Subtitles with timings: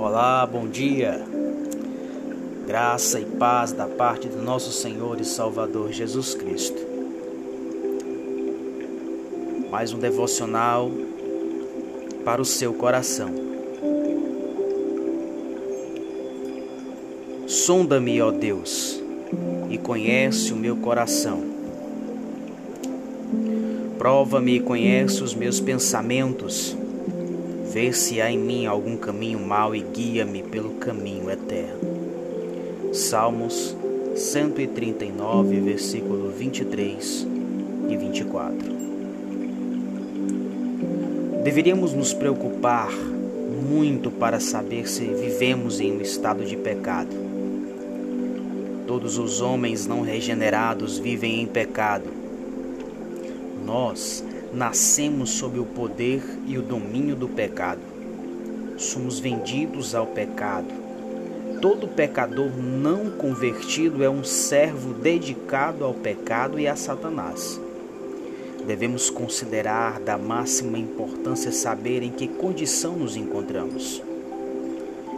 [0.00, 1.20] Olá, bom dia.
[2.68, 6.80] Graça e paz da parte do nosso Senhor e Salvador Jesus Cristo.
[9.72, 10.88] Mais um devocional
[12.24, 13.28] para o seu coração.
[17.48, 19.02] Sonda-me, ó Deus,
[19.68, 21.42] e conhece o meu coração.
[23.98, 26.76] Prova-me e conhece os meus pensamentos
[27.72, 32.94] Vê se há em mim algum caminho mau e guia-me pelo caminho eterno.
[32.94, 33.76] Salmos
[34.16, 37.26] 139, versículo 23
[37.90, 38.78] e 24.
[41.44, 47.14] Deveríamos nos preocupar muito para saber se vivemos em um estado de pecado.
[48.86, 52.08] Todos os homens não regenerados vivem em pecado.
[53.66, 57.80] Nós nascemos sob o poder e o domínio do pecado.
[58.76, 60.68] Somos vendidos ao pecado.
[61.60, 67.60] Todo pecador não convertido é um servo dedicado ao pecado e a Satanás.
[68.66, 74.02] Devemos considerar da máxima importância saber em que condição nos encontramos.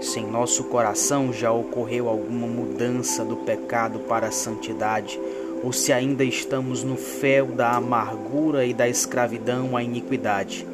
[0.00, 5.18] Se em nosso coração já ocorreu alguma mudança do pecado para a santidade,
[5.64, 10.66] ou se ainda estamos no fel da amargura e da escravidão à iniquidade.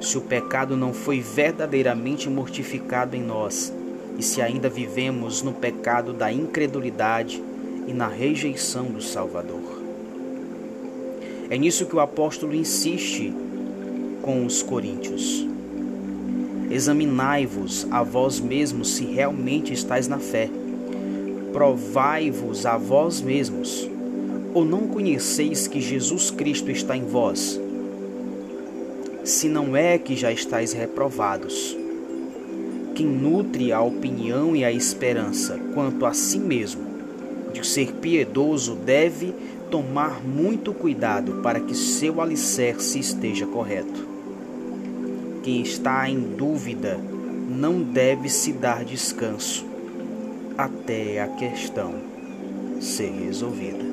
[0.00, 3.70] Se o pecado não foi verdadeiramente mortificado em nós,
[4.18, 7.42] e se ainda vivemos no pecado da incredulidade
[7.86, 9.82] e na rejeição do Salvador.
[11.50, 13.30] É nisso que o apóstolo insiste
[14.22, 15.46] com os coríntios.
[16.70, 20.48] Examinai-vos a vós mesmos se realmente estáis na fé
[21.52, 23.86] Provai-vos a vós mesmos,
[24.54, 27.60] ou não conheceis que Jesus Cristo está em vós?
[29.22, 31.76] Se não é que já estáis reprovados.
[32.94, 36.82] Quem nutre a opinião e a esperança quanto a si mesmo
[37.52, 39.34] de ser piedoso deve
[39.70, 44.06] tomar muito cuidado para que seu alicerce esteja correto.
[45.42, 46.98] Quem está em dúvida
[47.48, 49.71] não deve se dar descanso
[50.56, 51.94] até a questão
[52.80, 53.84] ser resolvida.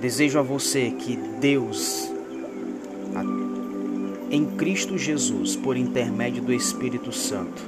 [0.00, 2.10] Desejo a você que Deus,
[4.30, 7.62] em Cristo Jesus, por intermédio do Espírito Santo,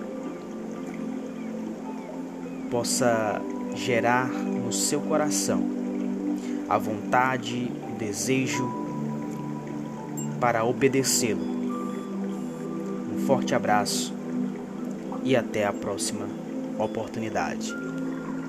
[2.70, 3.41] possa
[3.75, 5.62] gerar no seu coração
[6.69, 8.69] a vontade, o desejo
[10.41, 11.46] para obedecê-lo.
[13.14, 14.16] Um forte abraço
[15.26, 16.28] e até a próxima
[16.78, 17.75] oportunidade.